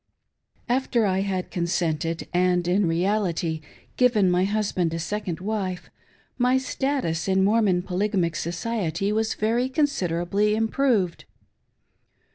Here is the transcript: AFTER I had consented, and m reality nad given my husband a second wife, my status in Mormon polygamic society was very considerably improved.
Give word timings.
AFTER 0.67 1.05
I 1.05 1.19
had 1.19 1.51
consented, 1.51 2.27
and 2.33 2.67
m 2.67 2.87
reality 2.87 3.59
nad 3.59 3.97
given 3.97 4.31
my 4.31 4.45
husband 4.45 4.95
a 4.95 4.97
second 4.97 5.39
wife, 5.39 5.91
my 6.39 6.57
status 6.57 7.27
in 7.27 7.43
Mormon 7.43 7.83
polygamic 7.83 8.35
society 8.35 9.11
was 9.11 9.35
very 9.35 9.69
considerably 9.69 10.55
improved. 10.55 11.25